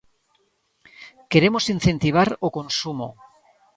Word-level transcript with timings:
Queremos 1.31 1.65
incentivar 1.75 2.29
o 2.47 2.49
consumo. 2.57 3.07